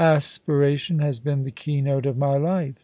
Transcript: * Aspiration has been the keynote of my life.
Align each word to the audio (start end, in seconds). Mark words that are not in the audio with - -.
* 0.01 0.01
Aspiration 0.01 0.97
has 0.97 1.19
been 1.19 1.43
the 1.43 1.51
keynote 1.51 2.07
of 2.07 2.17
my 2.17 2.35
life. 2.35 2.73